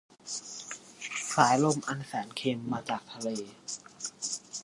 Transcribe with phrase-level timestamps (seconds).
[1.33, 3.29] สายลมอันแสนเค็มมาจากทะเล